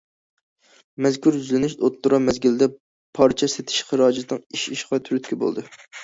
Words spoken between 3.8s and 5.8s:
خىراجىتىنىڭ ئېشىشىغا تۈرتكە بولىدۇ.